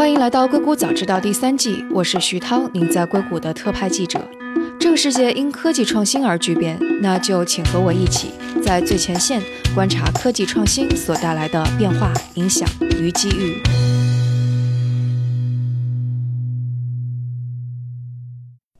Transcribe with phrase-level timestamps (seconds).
[0.00, 4.18] 欢迎来到硅谷早知道第三季，我是徐涛，您在硅谷的特派记者。
[4.80, 8.30] 这个世界因科技创新而巨变，那就请和我一起
[8.62, 9.42] 在最前线
[9.74, 12.66] 观察科技创新所带来的变化、影响
[12.98, 13.60] 与机遇。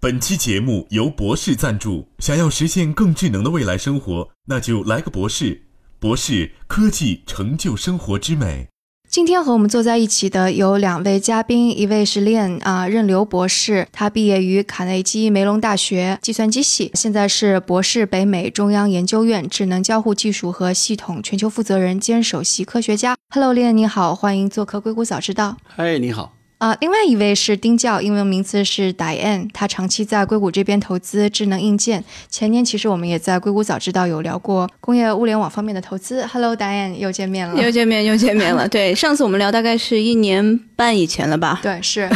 [0.00, 2.09] 本期节目由博士赞助。
[2.18, 5.64] 想要实现更智能的未来生活，那就来个博士。
[5.98, 8.68] 博士科技成就生活之美。
[9.11, 23.16] 今天和我们坐在一起的有两位嘉宾，一位是 Lian 啊，任刘博士，他毕业于卡内基梅隆大学计算机系，现在是博士北美中央研究院智能交互技术和系统全球负责人兼首席科学家。
[23.34, 25.56] Hello，Lian，你好，欢迎做客硅谷早知道。
[25.66, 26.32] 嗨，你好。
[26.60, 32.05] 啊，另外一位是丁教，英文名字是 Diane，他长期在硅谷这边投资智能硬件。
[32.28, 36.23] 前年其实我们也在硅谷早知道有聊过工业物联网方面的投资。
[36.27, 38.68] Hello，Diane，又见面了，又见面，又见面了。
[38.68, 41.60] 对，上次我们聊大概是一年半以前了吧？
[41.62, 42.06] 对，是，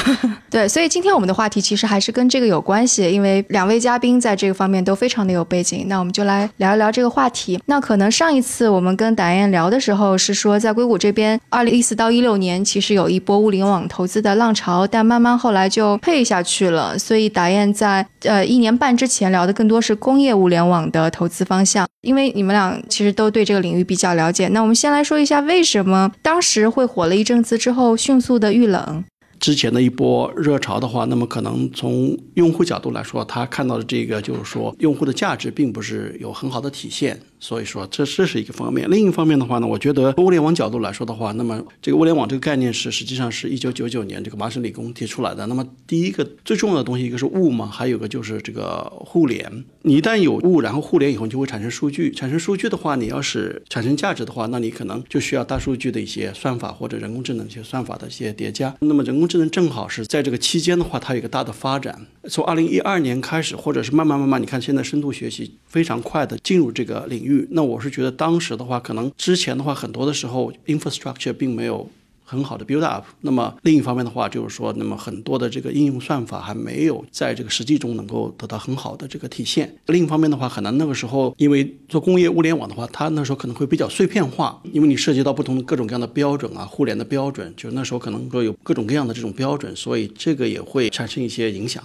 [0.51, 5.87] 对，所以今天我们的话题其实还是跟这个有关系，因为两位嘉宾在这个方面都非常的有背景。
[5.89, 7.59] 那我们就来聊一聊这个话题。
[7.65, 14.34] 那可能上一次我们跟 Diane 聊的时候是说，在硅谷这边，二零一四到一六年其实有一波物联网投资的。
[14.35, 16.99] 浪潮，但慢慢后来就退下去了。
[16.99, 24.49] 所以达燕在呃一年半之前聊的更多是工业物联网的投资方向，因为你们俩其实都对这个领域比较了解。
[24.49, 29.05] 那我们先来说一下为什么当时会火了一阵子之后迅速的遇冷。
[29.41, 37.21] 之前的一波热潮的话，那么可能从用户角度来说，他看到的这个就是说用户的价值并不是有很好的体现。
[37.41, 38.91] 所以说，这这是一个方面。
[38.91, 45.47] 另一方面的话呢，我觉得物联网角度来说的话，那么这个物联网这个概念是实际上是一九九九年这个麻省理工提出来的。
[45.47, 49.65] 那么第一个最重要的东西，一个是物嘛，还有个就是这个互联。
[49.83, 52.11] 你一旦有物，然后互联以后，你就会产生数据。
[52.13, 58.75] 产生数据的话，你要是产生价值的话，那你可能就需要大数据的一些算法或者人工智能一些算法的一些叠加。
[58.81, 62.07] 那么人工智能正好是在这个期间的话，它有一个大的发展。
[62.31, 67.34] 从二零一二年开始，或者是慢慢慢慢，你看现在深度学习非常快的进入这个领域。
[67.51, 71.89] 那我是觉得当时的话，可能之前的话，很多的时候 infrastructure 并没有
[72.25, 73.05] 很好的 build up。
[73.21, 79.75] 那么另一方面的话，就是说，那么很多的这个应用算法还没有在这个实际中能够得到很好的这个体现。
[79.87, 91.83] 另一方面的话，可能那个时候因为做工业物联网的话，它那时候可能会比较碎片化，因为你涉及到不同的各种各样的标准啊，互联的标准，就那时候可能说有各种各样的这种标准，所以这个也会产生一些影响。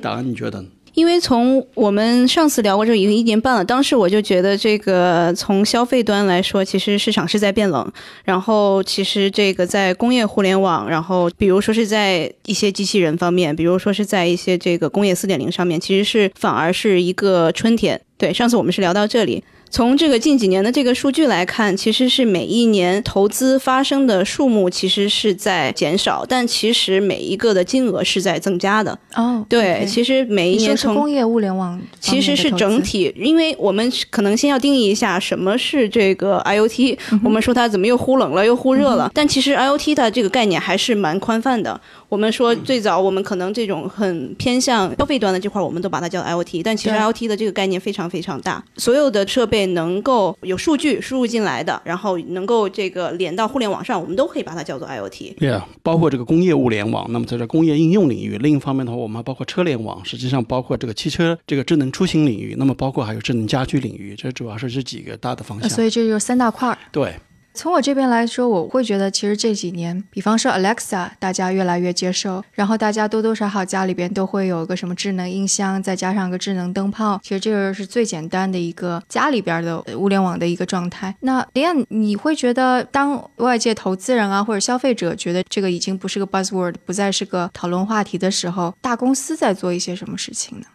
[0.00, 0.64] 答案你觉得？
[0.94, 7.90] 因为从我们上次聊过这已经一年半了，当时我就觉得这个从消费端来说，其实市场是在变冷。
[8.24, 18.00] 然后其实这个在工业互联网，然后比如说是在一些机器人方面，比如说是在一些这个工业四点零上面，其实是反而是一个春天。
[18.16, 19.44] 对，上次我们是聊到这里。
[19.70, 28.98] 从这个近几年的这个数据来看，其实是每一年投资发生的数目其实是在减少，但其实每一个的金额是在增加的。
[29.14, 36.98] 哦，对，其实每一年从工业物联网其实是整体，因为我们可能先要定义一下什么是这个 IOT。
[37.22, 41.80] 我们说它怎么又忽冷了又忽热了，但其实 IOT 的这个概念还是蛮宽泛的。
[42.08, 49.68] 我们说最早我们可能这种很偏向消费端的这块，我们都把它叫 IOT，但其实 IOT 的这个概念非常非常大，所有的设备。
[49.68, 55.34] 能够有数据输入进来的，然后能够这个连到互联网上，我们都可以把它叫做 IOT。
[55.34, 57.06] 对啊，包括这个工业物联网。
[57.10, 65.68] 那么在这工业应用领域，另一方面的话，我们还包括车联网，实际上包括这个汽车这个智能出行领域，那么包括还有智能家居领域，这主要是这几个大的方向。
[65.68, 66.76] 所以这就是三大块。
[66.90, 67.14] 对。
[67.58, 81.12] 从我这边来说，我会觉得其实这几年，比方说 Alexa，大家越来越接受，然后大家多多少少家里边都会有个什么智能音箱，再加上个智能灯泡，其实这个是最简单的一个家里边的物联网的一个状态。
[81.22, 90.66] 那林燕，你会觉得当外界投资人啊或者消费者觉得这个已经不是个 buzzword，不再是个讨论话题的时候，大公司在做一些什么事情呢？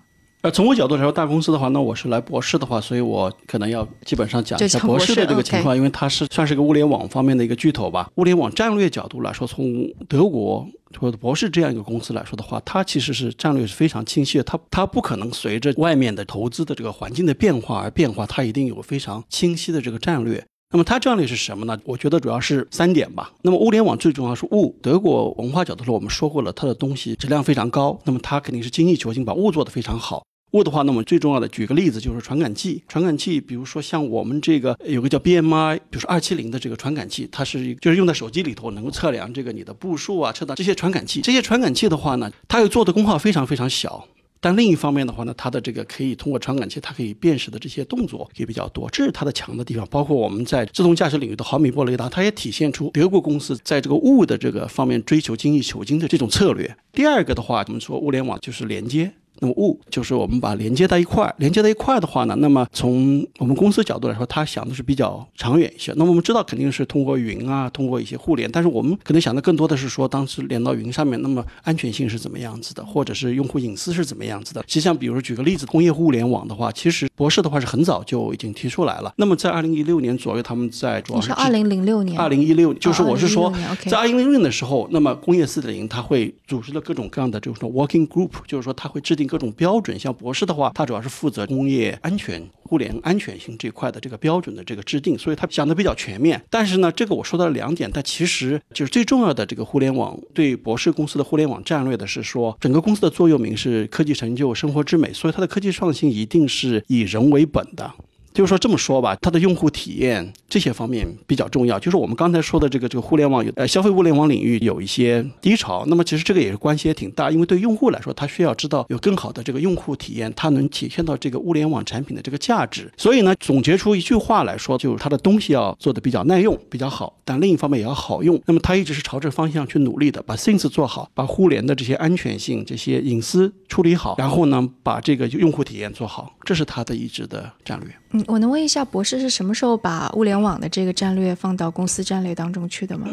[0.43, 8.09] 呃，从我角度来说，大公司的话，那我是来博士的话，所以我可能要基本上讲一下博士的这个情况，因为它是算是个物联网方面的一个巨头吧。
[8.15, 10.67] 物联网战略角度来说，从德国
[10.99, 20.45] 或者博士这样一个公司来说的话，它其实是战略是非常清晰的，它它不可能随着外面的投资的这个环境的变化而变化，它一定有非常清晰的这个战略。
[20.73, 21.79] 那么它战略是什么呢？
[21.85, 23.31] 我觉得主要是三点吧。
[23.43, 30.21] 那么物联网最重要是物，德国文化角度说，我们说过了，它的东西质量非常高，那么它肯定是精益求精，把物做得非常好。
[30.53, 32.81] 物的话，那么最重要的，举个例子，就是传感器。
[32.87, 41.21] 传感器，比如说像我们这个有个叫 BMI，比如说二七零的这个传感器，它是就是用在手机里头，能够测量这个你的步数啊，测到这些传感器。
[41.21, 44.07] 这些传感器的话呢，它又做的功耗非常非常小。
[44.39, 49.87] 但另一方面的话呢，它的这个可以通过传感器，它可以辨识的这些动作也比较多，这是它的强的地方。
[49.89, 56.75] 包括我们在自动驾驶领域的毫米波雷达，它也体现出德国公司在这个物的这个方面追求精益求精的这种策略。
[56.91, 59.13] 第二个的话，我们说物联网就是连接。
[59.43, 65.91] 那么物就是我们把连接在一块儿，连接在一块儿的话呢，那么从我们公司角度来说，它想的是比较长远一些。
[65.97, 74.61] 那么我们知道肯定是通过云啊，通过一些互联，但是我们可能想的更多的是说，当时连到云上面，那么安全性是怎么样子的，或者是用户隐私是怎么样子的。
[74.61, 79.13] 实际上，比如举个例子，工业互联网的话，其实博士的话是很早就已经提出来了。
[79.17, 89.97] 那么在二零一六年左右，他们在主要是二零零六年，二零一六就是我是说2016在二零零六年的时候，那么工业四点零它会组织了各种各样的就是说 working group，就是说它会制定各种标准。
[89.97, 96.39] 像博士的话，它主要是负责工业安全、互联安全性这块的这个标准的这个制定，所以它想的比较全面。
[96.51, 107.91] 但是呢，这个我说到了两点，但其实就是最重要的这个互联网对博士公司的互联网战略的是说，整个公司的座右铭是科技成就生活之美，所以它的科技创新一定是以人为本的。
[108.33, 111.79] 就是说这么说吧，它的用户体验这些方面比较重要。
[111.79, 122.91] 就是我们刚才说的这个这个互联网有呃消费物联网领域有一些低潮，那么其实这个也是关系也挺大，因为对用户来说，他需要知道有更好的这个用户体验，它能体现到这个物联网产品的这个价值。
[122.97, 128.41] 所以呢，总结出一句话来说，就是它的东西要做的比较耐用、比较好，但另一方面也要好用。
[128.45, 137.93] 那么它一直是朝这个方向去努力的，把 Things 做好，把互联的这些安全性、这些隐私处理好，然后呢，把这个用户体验做好，这是它的一直的战略。
[138.13, 143.07] 嗯，我能问一下，博士是什么时候把物联网的这个战略放到公司战略当中去的吗？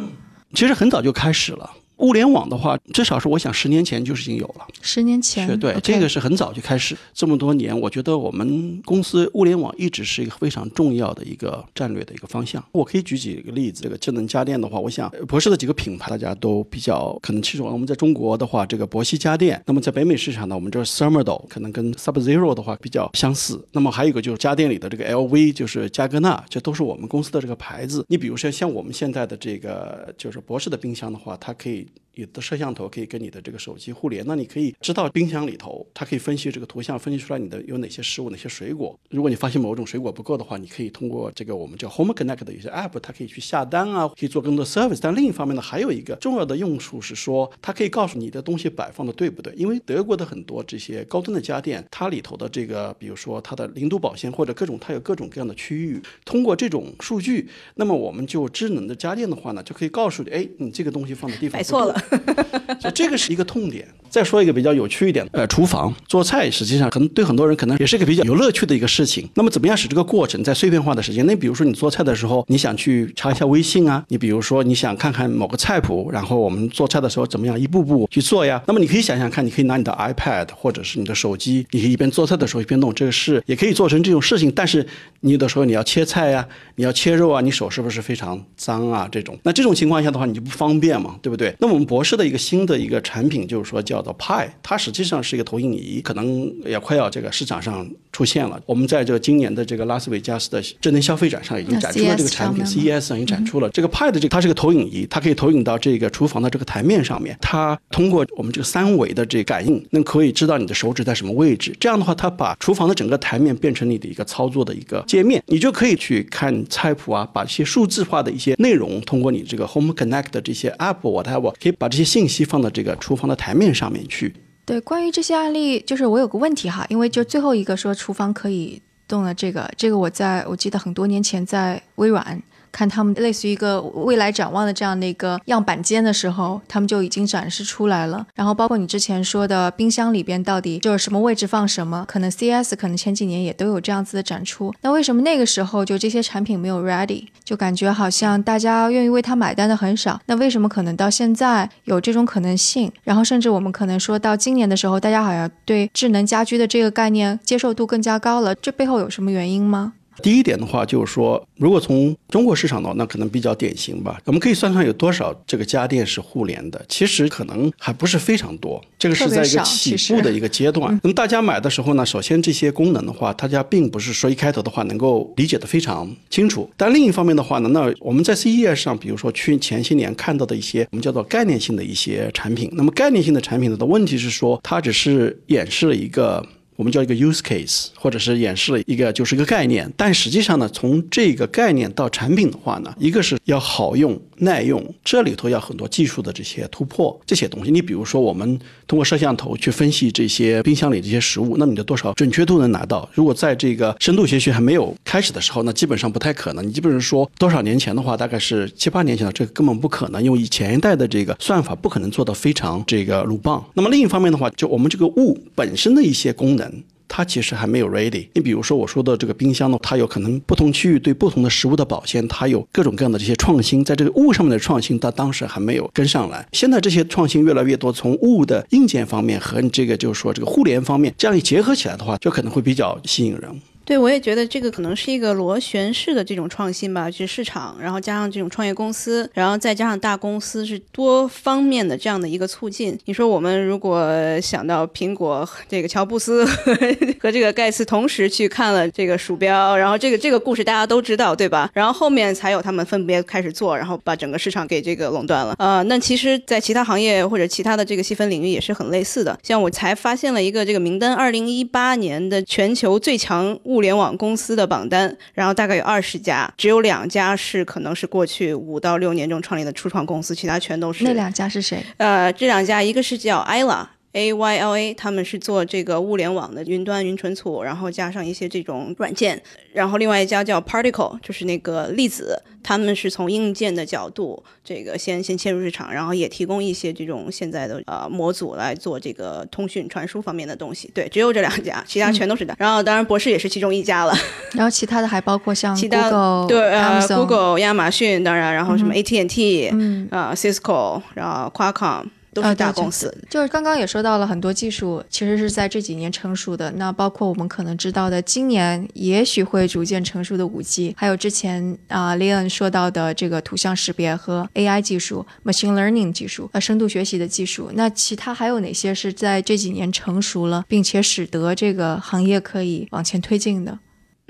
[0.54, 1.70] 其实很早就开始了。
[2.00, 4.66] 物联网的话，至少是我想十年前就是已经有了。
[4.82, 12.64] 十年前，是对这个是很早就开始，这么多年，我觉得我们公司物联网一直是一个非常重要的一个战略的一个方向。
[12.72, 17.66] 我可以举几个例子，这个智能家电的话，我想呃博士的几个品牌大家都比较可能清楚。
[17.66, 23.62] 我们在中国的话，这个博西家电；那么在北美市场呢，我们这 Thermador 可能跟 Sub Zero 的话比较相似。
[23.72, 28.04] 那么还有一个就是家电里的这个 LV，就是加格纳，这都是我们公司的这个牌子。
[28.08, 31.86] 你比如说像我们现在的这个就是博士的冰箱的话，它可以。
[31.94, 32.09] week.
[32.14, 38.98] 有的摄像头可以跟你的这个手机互联，那你可以知道冰箱里头，它可以分析这个图像，分析出来你的有哪些食物、哪些水果。
[39.10, 44.98] 如果你发现某种水果不够的话，你可以通过这个我们叫 Home Connect 的一些 app，它可以去下单啊，可以做更多 service。
[45.00, 49.52] 但另一方面呢，还有一个重要的用处是说，它可以告诉你的东西摆放的对不对。
[49.54, 56.00] 因为德国的很多这些高端的家电，它里头的这个，比如说它的零度保鲜或者各种，它有各种各样的区域。
[56.24, 61.99] 通过这种数据，那么我们就智能的家电的话呢，就可以告诉你，哎，你这个东西放的地方摆错了。
[62.80, 63.86] 所以这个是一个痛点。
[64.08, 69.28] 再说一个比较有趣一点的，呃，厨房做菜实际上可能对很多人可能也是一个比较有乐趣的一个事情。
[69.34, 71.24] 那么怎么样使这个过程在碎片化的时间？
[71.26, 78.60] 那比如说你做菜的时候，你想去查一下微信啊，你比如说你想看看某个菜谱，然后我们做菜的时候怎么样一步步去做呀？
[78.66, 84.50] 那么你可以想想看，你可以拿你的 iPad 或者是你的手机，你可以一边做菜的时候一边弄这个事，也可以做成这种事情。
[84.50, 84.84] 但是
[85.20, 86.44] 你有的时候你要切菜呀，
[86.74, 89.08] 你要切肉啊，你手是不是非常脏啊？
[89.12, 91.54] 这种那这种情况下的话，你就不方便嘛，对不对？
[91.60, 98.62] 那我们博士的一个新的一个产品就是说叫做 Pi，它实际上是一个投影仪，可能也快要这个市场上出现了。
[98.64, 107.36] 我们在这个今年的这个拉斯维加斯的智能消费展上已经展出了这个产品 CES 上已经展出了这个 Pi 的这个，它是个投影仪，它可以投影到这个厨房的这个台面上面。
[107.40, 111.74] 它通过我们这个三维的这个感应，那可以知道你的手指在什么位置。
[111.80, 124.34] 这样的话，它把厨房的整个台面变成你的一个操作的一个界面，你就可以去看菜谱啊，把一些数字化的一些内容通过你这个 Home Connect 的这些 app whatever，可以把这些信息放到这个厨房的台面上面去。
[124.66, 138.26] 对，关于这些案例，就是我有个问题哈，因为就最后一个说厨房可以动了这个，这个我在我记得很多年前在微软看他们类似于一个未来展望的这样的一个样板间的时候，他们就已经展示出来了。
[138.34, 144.72] 然后包括你之前说的冰箱里边到底就是什么位置放什么，可能 CS 可能前几年也都有这样子的展出。
[144.82, 150.20] 那为什么那个时候就这些产品没有 ready，就感觉好像大家愿意为它买单的很少？
[150.26, 152.92] 那为什么可能到现在有这种可能性？
[153.04, 159.94] 然后甚至我们可能说到今年的时候，大家好像对智能家居的这个概念接受度更加高了，这背后有什么原因吗？
[160.20, 164.20] 第一点的话，就是说，如果从中国市场的话，那可能比较典型吧。
[164.26, 168.80] 我们可以算算有多少这个家电是互联的，其实可能还不是非常多。
[168.98, 170.98] 这个是在一个起步的一个阶段。
[171.02, 176.70] 那么大家买的时候呢，首先这些功能的话，大家并不是说一开头的话能够理解的非常清楚。
[176.76, 186.46] 但另一方面的话呢，那我们在 CES 上，比如说去前些年看到的一些我们叫做概念性的一些产品，那么概念性的产品呢的问题是说，它只是演示了一个。
[186.80, 189.92] 我们叫一个 use case，或者是演示了一个就是一个概念。
[189.98, 197.70] 但实际上呢，从这个概念到产品的话呢，一个是要好用、耐用，这里头要很多技术的这些突破这些东西。
[197.70, 203.08] 你比如说，我们通过摄像头去分析这些冰箱里这些食物，那你的多少准确度能拿到？
[203.14, 206.66] 如果在这个深度学习还没有开始的时候，那基本上不太可能。
[206.66, 213.64] 你基本上说多少年前的话，大概是七八年前的，这根本不可能，因为以前一代的这个算法不可能做到非常这个鲁棒。
[213.74, 216.82] 那么另一方面的话，就我们这个物本身的一些功能。
[217.12, 218.28] 它其实还没有 ready。
[218.34, 226.46] 你比如说我说的这个冰箱呢，它有可能不同区域对不同的食物的保鲜，它有各种各样的这些创新，在这个物上面的创新，它当时还没有跟上来。
[226.52, 233.60] 现在这些创新越来越多，从物的硬件方面和你这个就是说这个互联方面这样一结合起来的话，就可能会比较吸引人。
[233.90, 242.96] 对，我也觉得这个可能是一个螺旋式的这种创新吧，就是市场，然后加上这种创业公司，然后再加上大公司，是多方面的这样的一个促进。
[243.06, 244.08] 你说我们如果
[244.40, 246.44] 想到苹果，这个乔布斯
[247.18, 251.68] 和这个盖茨同时去看了这个鼠标，然后这个这个故事大家都知道，对吧？
[251.74, 255.56] 然后后面才有他们分别开始做，然后把整个市场给这个垄断了。
[255.58, 259.36] 呃，那其实，在其他行业或者其他的这个细分领域也是很类似的。
[259.42, 263.79] 像我才发现了一个这个名单，二零一八年的全球最强物。
[263.80, 271.02] 互联网公司的榜单，然后大概有二十家，只有两家是可能是过去五到六年中创立的初创公司，其他全都是。
[271.02, 271.82] 那两家是谁？
[271.96, 273.86] 呃，这两家一个是叫 Ayla。
[274.12, 279.40] A Y L A，他们是做这个物联网的云端云存储，然后加上一些这种软件。
[279.72, 290.90] 然后另外一家叫 Particle，就是那个粒子，他们是从硬件的角度，这个先先切入市场，然后也提供一些这种现在的呃模组来做这个通讯传输方面的东西。
[290.92, 292.52] 对，只有这两家，其他全都是的。
[292.58, 294.12] 然后当然博士也是其中一家了。
[294.54, 302.06] 然后其他的还包括像 Google，对，呃，Google、亚马逊，当然，然后什么 AT&T，嗯，啊，Cisco，然后 Qualcomm。
[302.32, 306.70] 都是大公司，就是刚刚也说到了很多技术，其实是在这几年成熟的。
[306.72, 317.70] 那包括我们可能知道的，今年也许会逐渐成熟的五 G，还有之前啊 Leon 说到的这个图像识别和 AI 技术、Machine Learning 技术、呃深度学习的技术。
[317.74, 323.78] 那其他还有哪些是在这几年成熟了，并且使得这个行业可以往前推进的？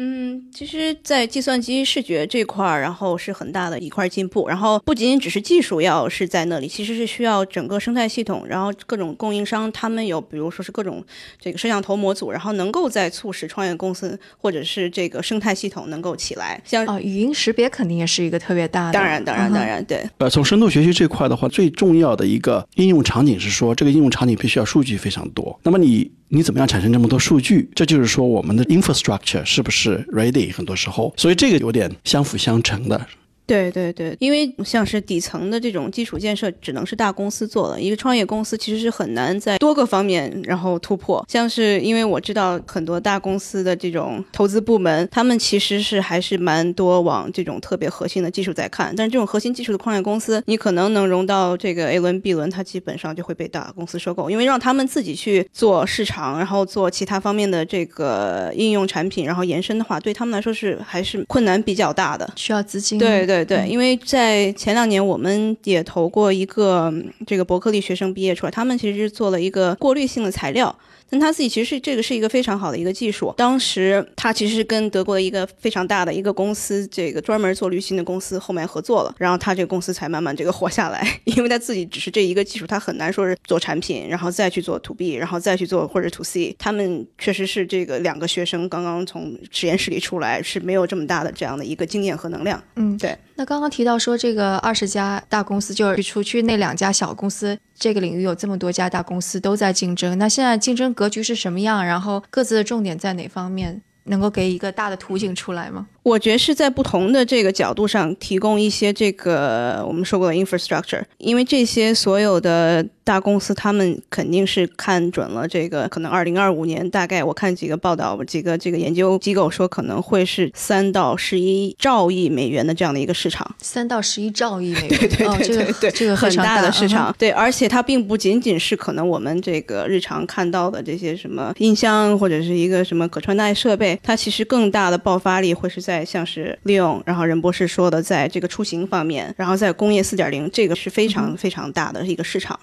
[0.03, 4.49] 嗯，其实，在计算机视觉这块儿，然后是很大的一块进步。
[4.49, 11.05] 然后不仅仅只是技术要是在那里，其实是需要整个生态系统，然后各种供应商他们有，比如说是各种
[11.39, 16.59] 这个摄像头模组，然后能够在促使创业公司或者是这个生态系统能够起来。
[16.65, 18.93] 像啊，语音识别肯定也是一个特别大的。
[18.95, 20.03] 当然，当然，当然，对。
[20.17, 25.61] 呃，从深度学习这块的话，最重要的一个应用场景是说，这个应用场景必须要数据非常多。
[25.63, 26.11] 那么你。
[26.33, 27.69] 你怎么样产生这么多数据？
[27.75, 30.55] 这就是说，我们的 infrastructure 是不是 ready？
[30.55, 33.05] 很多时候，所以这个有点相辅相成的。
[33.51, 37.81] 对对对，因为像是底层的这种基础建设，只能是大公司做了。
[37.81, 41.25] 一个创业公司其实是很难在多个方面然后突破。
[41.29, 48.95] 像是因为我知道很多大公司的这种投资部门，他们其实是还是蛮多往这种特别核心的技术在看。
[48.97, 54.31] 但是这种核心技术的创业公司，你可能能融到这个 A 轮、B 轮，它基本上就会被大公司收购。
[54.31, 62.99] 因为让他们自己去做市场，然后做其他方面的这个应用产品，然后延伸的话，对他们来说是还是困难比较大的，需要资金。
[62.99, 63.59] 对对。
[63.59, 66.93] 对，因为在前两年，我们也投过一个
[67.27, 70.75] 这个伯克利学生毕业出来，他们其实是做了一个过滤性的材料。
[71.13, 73.35] 但他自己其实是这个是一个非常好的一个技术。
[73.37, 81.05] 当时他其实是跟德国的一个非常大的一个公司，这个专门做滤芯的公司后面合作了，然后他这个公司才慢慢这个活下来。
[81.25, 86.55] 因为他自己只是这一个技术，他很难说是做产品，然后再去做 to B，然后再去做或者 to C。
[86.57, 92.63] 他们确实是这个两个学生刚刚从实验室里出来，是没有这么大的这样的一个经验和能量。
[92.77, 93.19] 嗯，对。
[93.41, 97.59] 那刚刚提到说这个二十家大公司，就是除去那两家小公司。
[97.75, 101.83] 这个领域有这么多家大公司都在竞争，那现在竞争格局是什么样？
[101.83, 103.81] 然后各自的重点在哪方面？
[104.05, 105.87] 能够给一个大的图景出来吗？
[106.03, 135.90] 我觉得是在不同的这个角度上提供一些这个我们说过的 infrastructure，因为这些所有的大公司他们肯定是看准了这个可能二零二五年大概我看几个报道几个这个研究机构说可能会是三到十一兆亿美元的这样的一个市场，三到十一兆亿美元， 对对对对对，这个很大的市场，对，而且它并不仅仅是可能我们这个日常看到的这些什么音箱或者是一个什么可穿戴设备，它其实更大的爆发力会是在。
[135.91, 142.59] 在像是利用，然后任博士说的，在这个出行方面，然后在工业四点零，这个是非常非常大的一个市场。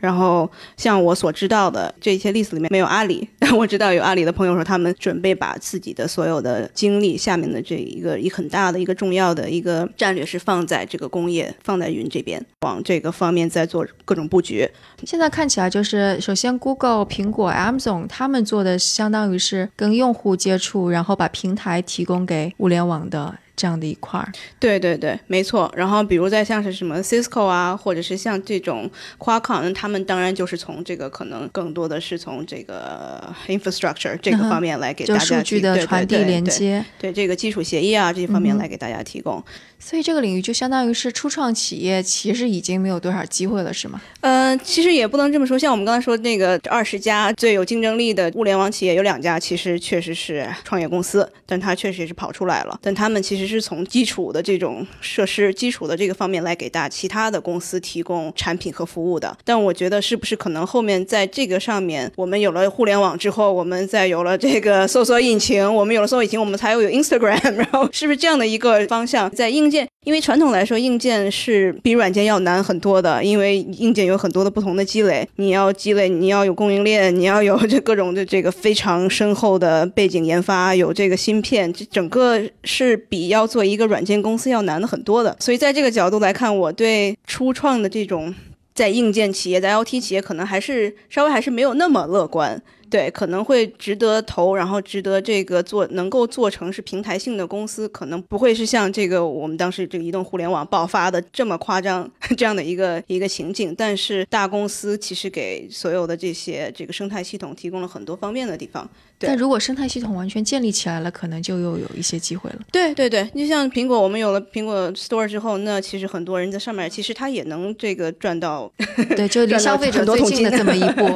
[0.00, 14.66] 然后像我所知道的这些例子里面没有阿里， 我知道有阿里的朋友说他们准备把自己的所有的精力下面的这一个一很大的一个重要的一个战略是放在这个工业放在云这边，往这个方面在做各种布局。
[15.04, 24.32] 现在看起来就是，首先 Google、苹果、Amazon 他们做的相当于是跟用户接触，然后把平台提供给物互联网的这样的一块儿。
[24.58, 25.70] 对对对，没错。
[25.76, 39.44] 然后比如在像是什么 Cisco 啊，或者是像这种 Qualcomm，他们当然就是从这个可能更多的是从这个 infrastructure 这个方面来给大家数据的传递连接，对这个基础协议啊这些方面来给大家提供。
[39.82, 43.98] 所以这个领域就相当于是初创企业其实已经没有多少机会了，是吗？
[44.20, 52.78] 呃，其实也不能这么说，像我们刚才说那个二十家最有竞争力的物联网企业，有两家其实确实是创业公司，但它确实也是跑出来了。
[52.82, 59.36] 但他们其实是从基础的这种设施、基础的这个方面来给大其他的公司提供产品和服务的。
[59.44, 69.30] 但我觉得是不是可能后面在这个上面，我们有了互联网之后，我们再有了这个搜索引擎，我们有了搜索引擎，我们才会有 Instagram， 然后是不是这样的一个方向？
[69.30, 85.36] 在硬件，因为传统来说，硬件是比软件要难很多的，因为硬件有很多的不同的积累，你要积累，你要有供应链，你要有这各种的这个非常深厚的背景研发，有这个芯片，这整个是比要做一个软件公司要难的很多的。
[85.38, 88.34] 所以在这个角度来看，我对初创的这种
[88.74, 92.62] 在硬件企业、在 LT 企业，可能还是稍微还是没有那么乐观。
[92.90, 103.74] 对，可能会值得投，然后值得这个做，能够做成是平台性的公司，可能不会是像这个我们当时这个移动互联网爆发的这么夸张 这样的一个一个情景。
[103.78, 108.88] 但是大公司其实给所有的这些这个生态系统提供了很多方便的地方。
[109.18, 112.58] 对但如果生态系统完全建立起来了，可能就又有一些机会了。
[112.72, 118.72] 对对对，就像苹果，我们有了苹果 Store 之后，那其实很多人在上面，其实他也能这个赚到
[119.14, 121.06] 对，就离 消费者最近的这么一 步。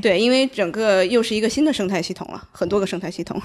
[0.00, 3.40] 对，因为整个又是一个新的生态系统了，很多个生态系统。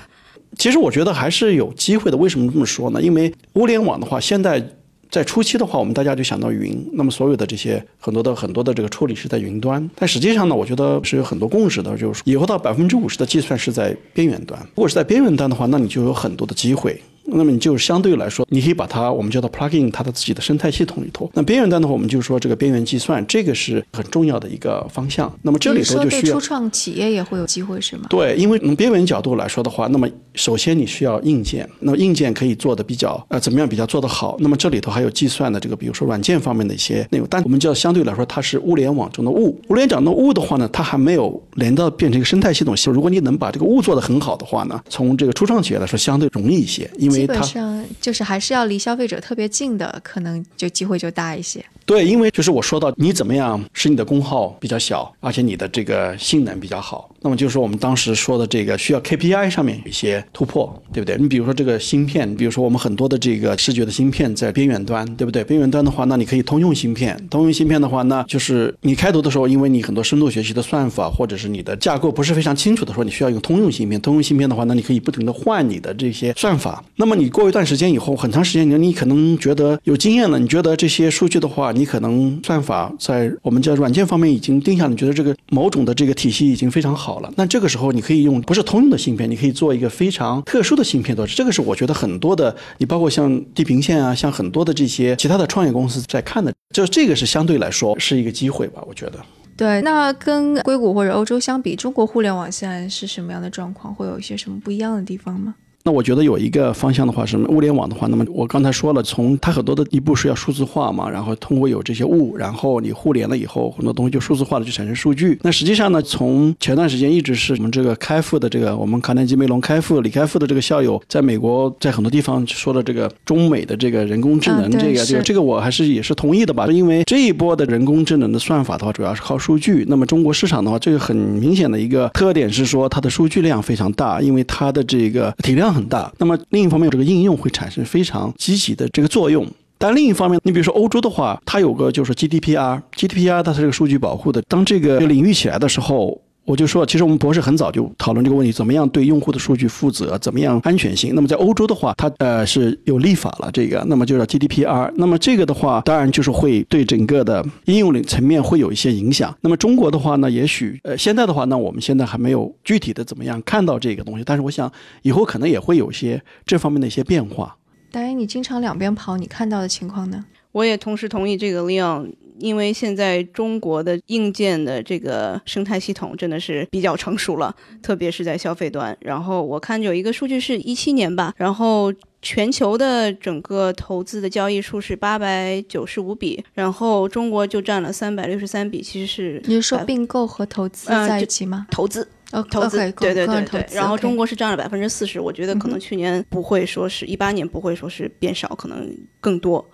[0.57, 2.17] 其实我觉得还是有机会的。
[2.17, 3.01] 为什么这么说呢？
[3.01, 4.63] 因为物联网的话，现在
[5.11, 9.87] 在初期的话，我们大家就想到云，那么所有的这些很多的很多的这个处理是在云端。
[9.95, 14.59] 但实际上呢，我觉得是有很多共识的，就是以后到百分之五十的计算是在边缘端。
[14.75, 16.99] 如果是在边缘端的话，那你就有很多的机会。
[17.33, 21.29] 那么你就相对来说，你可以把它我们叫做 plug in 它的自己的生态系统里头。
[21.33, 25.31] 那边缘端的话，我们就说这个边缘计算，这个是很重要的一个方向。
[25.41, 28.07] 那么这里头就需要初创企业也会有机会，是吗？
[28.09, 34.37] 对，因为从边缘角度来说的话，那么首先你需要硬件，那么硬件可以做的比较呃怎么样比较做得好？
[34.39, 39.59] 那么这里头还有计算的这个，比如说软件方面的一些内容，但我们叫相对来说它是物联网中的物。
[39.67, 42.75] 物联网中的物的话呢，它还没有连到变成一个生态系统。
[42.85, 51.63] 如果你能把这个物做得很好的话呢，从这个初创企业来说相对容易一些，因为基本上就是还是要离消费者特别近的，可能就机会就大一些。
[51.89, 61.17] 对，因为就是我说到你怎么样使你的功耗比较小，而且你的这个性能比较好，那么就是我们当时说的这个需要 KPI 上面有一些突破，对不对？
[61.19, 65.43] 你比如说这个芯片，比如说我们很多的这个视觉的芯片在边缘端，对不对？
[65.43, 73.99] 边缘端的话，那你可以通用芯片，通用芯片的话，那就是你开头的时候，因为你很多深度学习的算法或者是你的架构不是非常清楚的时候，你需要用通用芯片。
[73.99, 76.83] 通用芯片的话，那你可以不停的换你的这些算法。
[76.97, 87.33] 那么你过一段时间以后，很长时间你你可能觉得有经验了，你觉得这些数据的话，你可能算法在我们叫软件方面已经定下，你觉得这个某种的这个体系已经非常好了。
[87.37, 91.25] 那这个时候你可以用不是通用的芯片，你可以做一个非常特殊的芯片做。
[91.25, 99.13] 这个是我觉得很多的，你包括像地平线啊，像很多的这些其他的创业公司在看的，就这个是相对来说是一个机会吧，我觉得。
[99.55, 103.95] 对，那跟硅谷或者欧洲相比，中国互联网现在是什么样的状况？
[103.95, 105.55] 会有一些什么不一样的地方吗？
[105.83, 115.39] 那我觉得有一个方向的话什么物联网的话，那么我刚才说了，从它很多的一步是要数字化嘛，然后通过有这些物，然后你互联了以后，很多东西就数字化了，就产生数据。
[115.41, 129.85] 那实际上呢，从前段时间一直是我们这个开复的这个我们卡耐基梅隆开复李开复的这个校友，在美国在很多地方说的这个中美的这个人工智能这个、这个这个我还是也是同意的吧，因为这一波的人工智能的算法的话，主要是靠数据。
[129.87, 136.11] 那么中国市场的话，这个很明显的一个特点是说它的数据量非常大，因为它的这个体量很大。
[136.17, 139.47] 那么另一方面，这个应用会产生非常积极的这个作用。
[139.77, 144.41] 但另一方面，你比如说欧洲的话，它有个就是 GDPR，GDPR 它是这个数据保护的。
[144.47, 151.13] 当这个领域起来的时候，我就说，其实我们博士很早就讨论这个问题，怎么样对用户的数据负责，怎么样安全性。
[151.13, 154.91] 那么在欧洲的话，它呃是有立法了，这个，那么就叫 GDPR。
[154.95, 159.31] 那么这个的话，当然就是会对整个的应用领层面会有一些影响。
[159.41, 164.71] 那么中国的话呢，也许呃现在的话，那我们现在还没有具体的怎么样看到这个东西，但是我想
[165.03, 167.55] 以后可能也会有一些这方面的一些变化。
[167.91, 170.25] 大爷，你经常两边跑，你看到的情况呢？
[170.51, 172.11] 我也同时同意这个 Leon。
[172.41, 178.97] 因为现在中国的硬件的这个生态系统真的是比较成熟了，特别是在消费端。
[179.01, 191.67] 然后我看有一个数据是一七年吧，然后全球的整个投资的交易数是八百九十五笔，然后中国就占了三百六十三笔，其实是你是说并购和投资在一起吗？
[191.69, 193.65] 投资，哦，投资，对对对对。
[193.73, 199.65] 然后中国是占了百分之四十，我觉得可能去年不会说是一八年不会说是变少，可能更多。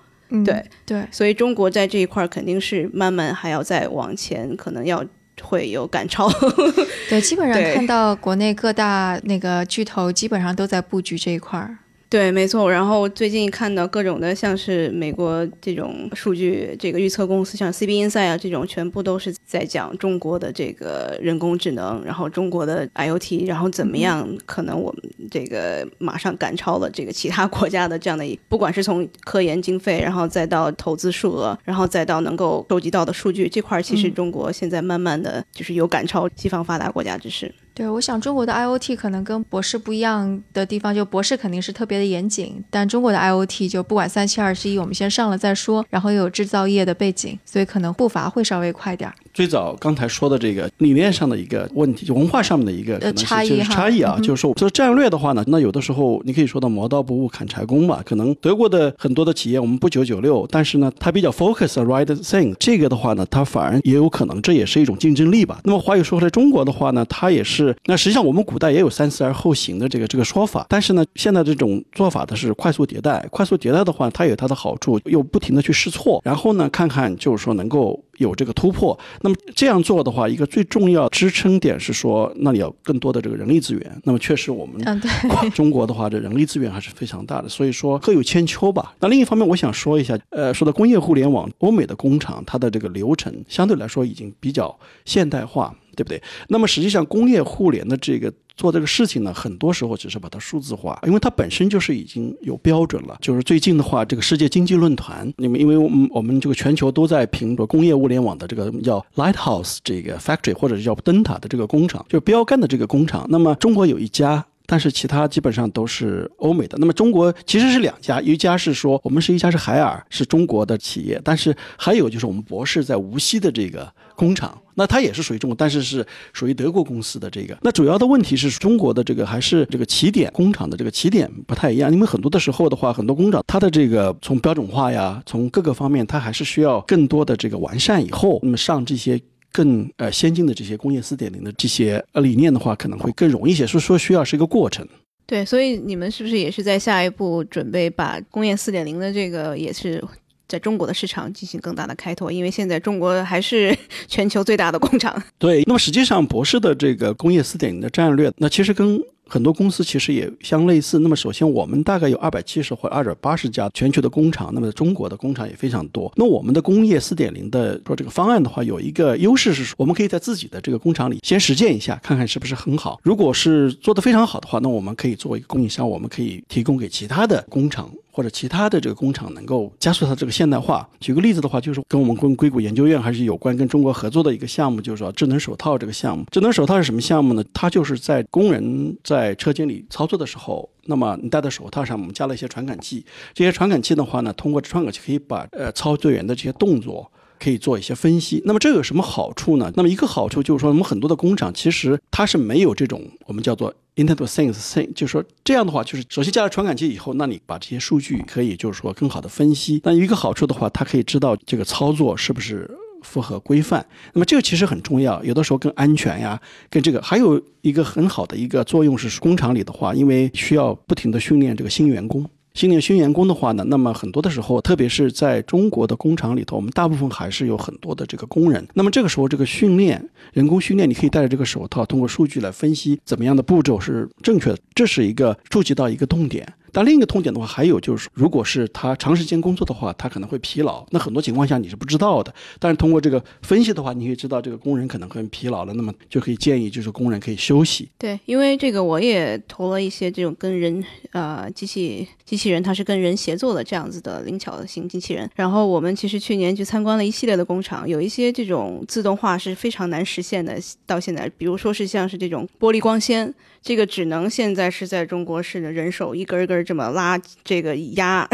[0.44, 5.04] 对对，所以中国在这一块肯定是慢慢还要再往前，可能要
[5.42, 6.30] 会有赶超。
[7.10, 11.78] 对，基本上看到国内各大那个巨头基本上都在布局这一块儿。
[12.16, 12.72] 对，没错。
[12.72, 37.54] 然后最近看到各种的，像是美国这种数据这个预测公司，像 CB Insight 啊这种，全部都是在讲中国的这个人工智能，然后中国的 IOT，然后怎么样可能我们这个马上赶超了这个其他国家的这样的，不管是从科研经费，然后再到投资数额，然后再到能够收集到的数据这块，其实中国现在慢慢的就是有赶超西方发达国家之势。
[37.76, 49.16] 对，我想中国的 IOT 可能跟博士不一样的地方，就博士肯定是特别的严谨，但中国的 IOT 就不管三七二十一，我们先上了再说，然后又有制造业的背景，所以可能步伐会稍微快点儿。
[49.36, 65.60] 最早刚才说的这个理念上的一个问题，就文化上面的一个可能差异差异啊，就是说这战略的话呢，那有的时候你可以说到磨刀不误砍柴工嘛，可能德国的很多的企业我们不九九六，但是呢，它比较 focus the right thing，这个的话呢，它反而也有可能这也是一种竞争力吧。
[65.66, 78.02] 那么话又说回来，中国的话呢，它也是，那实际上我们古代也有三思而后行的这个这个说法，但是呢，现在这种做法的是快速迭代，快速迭代的话，它有它的好处，又不停的去试错，然后呢，看看就是说能够。
[78.18, 84.02] 有这个突破，那么这样做的话，一个最重要支撑点是说，那你要更多的这个人力资源。
[84.04, 85.02] 那么确实，我们
[85.54, 88.94] 中国的话，这人力资源还是非常大的，所以说各有千秋吧。
[89.00, 95.76] 那另一方面，我想说一下，呃，说到工业互联网，欧美的工厂它的这个流程相对来说已经比较现代化。
[95.96, 96.22] 对不对？
[96.50, 103.18] 那么实际上，工业互联的这个做这个事情呢，很多时候只是把它数字化，因为它本身就是已经有标准了。
[103.22, 113.26] 就是最近的话，这个世界经济论坛，你们因为我们我们这个全球都在评着工业物联网的这个叫 Lighthouse 这个 Factory 或者叫灯塔的这个工厂，就是标杆的这个工厂。
[113.30, 114.46] 那么中国有一家。
[114.68, 116.76] 但是其他基本上都是欧美的。
[116.80, 127.58] 那么中国其实是两家，一家是说我们是一家是海尔，是中国的企业，但是还有就是我们博士在无锡的这个工厂，那它也是属于中国，但是是属于德国公司的这个。
[127.62, 139.22] 那主要的问题是中国的这个还是这个起点工厂的这个起点不太一样，因为很多的时候的话，很多工厂它的这个从标准化呀，从各个方面，它还是需要更多的这个完善以后，那么上这些。
[139.52, 144.86] 更呃先进的这些工业四点零的这些呃理念的话，可能会更容易一些，所以说需要是一个过程。
[145.26, 150.04] 对，所以你们是不是也是在下一步准备把工业四点零的这个也是
[150.48, 152.32] 在中国的市场进行更大的开拓？
[152.32, 153.78] 因为现在中国还是
[154.08, 155.22] 全球最大的工厂。
[155.38, 159.02] 对，那么实际上博士的这个工业四点零的战略，那其实跟。
[159.28, 161.00] 很多公司其实也相类似。
[161.00, 164.52] 那么，首先我们大概有二百七十或二百八十家全球的工厂。
[164.54, 166.14] 那么，中国的工厂也非常多。
[166.16, 173.00] 那我们的工业四点零的说这个方案的话，有一个优势是，我们可以在自己的这个工厂里先实践一下，看看是不是很好。
[173.02, 177.90] 如果是做得非常好的话，那我们可以作为一个供应商，我们可以提供给其他的工厂。
[178.16, 180.88] 或者其他的这个工厂能够加速它这个现代化。
[181.02, 186.24] 举个例子的话，就是跟我们跟硅谷研究院还是有关，跟中国合作的一个项目，就是说智能手套这个项目。
[186.32, 187.44] 智能手套是什么项目呢？
[187.54, 193.06] 它就是在工人在车间里操作的时候，那么你戴在手套上，我们加了一些传感器。
[193.34, 197.12] 这些传感器的话呢，通过传感器可以把呃操作员的这些动作。
[197.40, 199.72] 可以做一些分析，那么这有什么好处呢？
[199.76, 209.82] 那么一个好处就是说，我们很多的工厂其实它是没有这种我们叫做 Internet of Things thing，就是说这样的话，就是首先加了传感器以后，那你把这些数据可以就是说更好的分析。
[209.84, 212.70] 那一个好处的话，它可以知道这个操作是不是
[213.04, 213.86] 符合规范。
[214.14, 222.26] 那么这个其实很重要，有的时候更安全呀，跟这个还有一个很好的一个作用是，工厂里的话，因为需要不停的训练这个新员工。
[222.56, 228.66] 新年新员工的话呢，那么很多的时候，特别是在中国的工厂里头，我们大部分还是有很多的这个工人。
[228.74, 236.48] 那么这个时候，这个训练，人工训练，你可以戴着这个手套，通过数据来分析怎么样的步骤是正确的，这是一个触及到一个痛点。
[236.76, 240.86] 但另一个痛点的话，还有就是，如果是他长时间工作的话，他可能会疲劳。
[240.92, 247.88] 那很多情况下你是不知道的，但是通过这个分析的话，你可以知道这个工人可能会疲劳了，那么就可以建议就是工人可以休息。
[247.98, 250.84] 对，因为这个我也投了一些这种跟人
[251.14, 255.30] 呃机器机器人，它是跟人协作的这样子的灵巧型机器人。
[255.36, 260.60] 然后我们其实去年去参观了一系列的工厂，有一些这种自动化是非常难实现的。
[260.86, 268.28] 到现在，比如说是像是这种玻璃光纤，这个只能现在是在中国是人手一根一根这么拉这个压，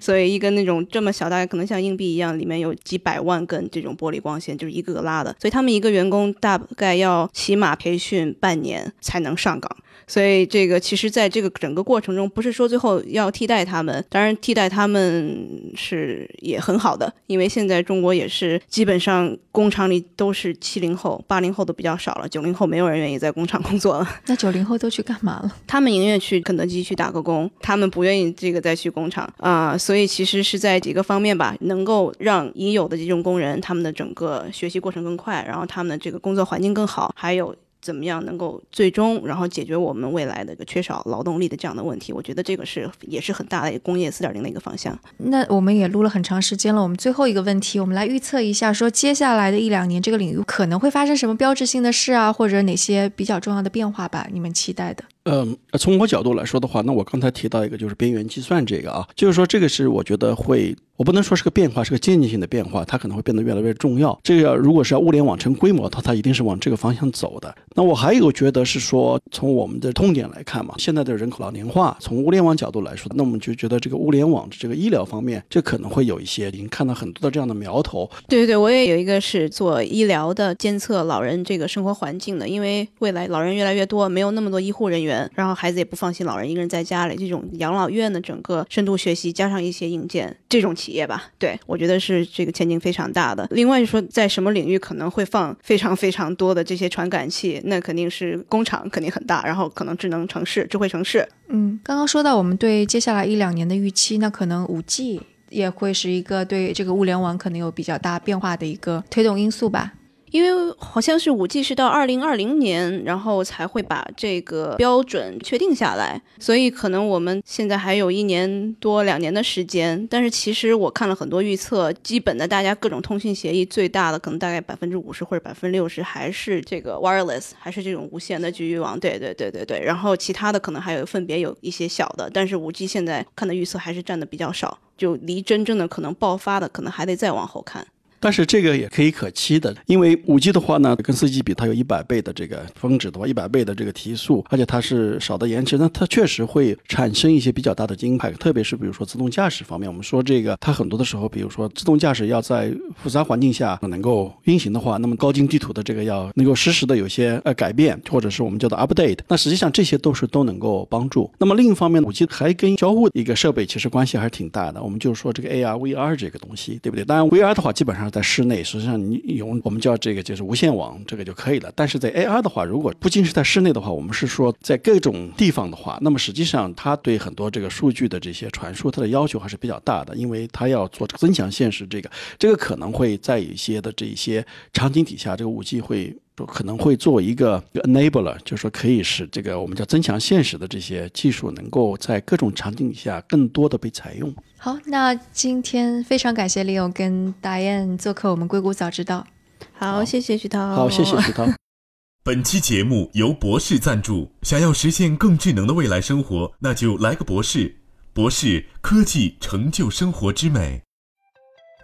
[0.00, 5.34] 所以一根那种这么小，大概可能像硬币一样，里面有几百万根这种玻璃光纤，就是一个个拉的。
[5.40, 9.74] 所以他们一个员工大概要起码培训半年才能上岗。
[10.08, 24.08] 所以这个其实，在这个整个过程中，不是说最后要替代他们，当然替代他们是也很好的，因为现在中国也是基本上工厂里都是七零后、八零后的比较少了，九零后没有人愿意在工厂工作了。
[24.26, 25.52] 那九零后都去干嘛了？
[25.66, 29.76] 他们宁愿去肯德基去打个工，他们不愿意这个再去工厂啊。
[29.76, 37.54] 所以其实是在几个方面吧，能够让已有的这种工人他们的整个学习过程更快，然后他们的这个工作环境更好，还有。
[37.82, 42.12] 怎么样能够最终然后解决我们未来的一个缺少劳动力的这样的问题？
[42.12, 44.98] 我觉得这个是也是很大的工业四点零的一个方向。
[45.18, 54.26] 那我们也录了很长时间了，我们最后一个问题，我们来预测一下，说接下来的一两年这个领域可能会发生什么标志性的事啊，或者哪些比较重要的变化吧？
[54.32, 55.04] 你们期待的？
[55.26, 64.16] 嗯，从我角度来说的话，那我刚才提到一个就是边缘计算这个啊，就是说这个是我觉得会，我不能说是个变化，是个渐进性的变化，它可能会变得越来越重要。
[64.22, 67.52] 这个如果是要物联网成规模，它它一定是往这个方向走的。
[67.74, 78.08] 那我还有觉得是说，从我们的痛点来看嘛，现在的人口老龄化，从物联网角度来说，那我们就觉得这个物联网的这个医疗方面，这可能会有一些，已经看到很多的这样的苗头。
[78.28, 85.96] 对对对，我也有一个是做医疗的监测老人这个生活环境的，因为未来老人越来越多，没有那么多医护人员，然后孩子也不。
[85.96, 93.48] 放心，老人一个人在家里，这种养老院的整个深度学习加上一些硬件，这种企业吧，对我觉得是这个前景非常大的。
[93.50, 101.26] 另外就说，在什么领域可能会放非常非常多的这些传感器，那肯定是工厂肯定很大，然后可能智能城市、智慧城市。
[101.48, 109.94] 嗯，刚刚说到我们对接下来一两年的预期，那可能五 G 也会是一个对这个物联网可能有比较大变化的一个推动因素吧。
[110.36, 120.06] 因为好像是五 G 是到二零二零年，然后才会把这个标准确定下来，所以可能我们现在还有一年多两年的时间。
[120.10, 129.00] 但是其实我看了很多预测，基本的大家各种通信协议最大的可能大概百分之五十或者百分之六十还是这个 wireless，还是这种无线的局域网。
[129.00, 129.80] 对对对对对。
[129.80, 137.86] 然后其他的可能还有分别有一些小的，但是五 G 现在看的预测还是占的比较少，就离真正的可能爆发的可能还得再往后看。
[138.26, 161.30] 但是这个也可以可期的，因为五 G 的话呢，跟四 G 比，它有一百倍的这个峰值的话，一百倍的这个提速，而且它是少的延迟，那它确实会产生一些比较大的惊派，特别是比如说自动驾驶方面，我们说这个它很多的时候，比如说自动驾驶要在复杂环境下能够运行的话，那么高精地图的这个要能够实时的有些呃改变，或者是我们叫做 update，那实际上这些都是都能够帮助。
[161.38, 167.04] 那么另一方面，五 G 还跟交互一个设备其实关系还是挺大的，我们就是说这个 AR、VR 这个东西，对不对？
[167.04, 171.70] 当然 VR 的话，基本上在室内，实际上你用我们叫这个就是无线网这个就可以了。
[171.76, 186.16] 但是在 AR 的话，如果不仅是在室内的话，我们是说在各种地方的话，那么实际上它对很多这个数据的这些传输，它的要求还是比较大的，因为它要做增强现实，这个这个可能会在一些的这一些场景底下，这个五 G 会。
[186.44, 194.34] 可能会作为一个 enabler，就是说可以使这个我们叫增强现实的这些技术，能够在各种场景下更多的被采用。
[194.58, 199.26] 好，那今天非常感谢李勇跟达燕做客我们硅谷早知道。
[199.72, 200.74] 好，谢谢徐涛。
[200.74, 201.46] 好，谢谢徐涛。
[202.24, 207.76] 本期节目由博士赞助，想要实现更智能的未来生活，那就来个博士。
[208.12, 210.82] 博士科技成就生活之美。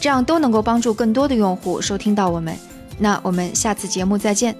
[0.00, 2.56] 这样都能够帮助更多的用户收听到我们。
[2.98, 4.54] 那我们下次节目再见。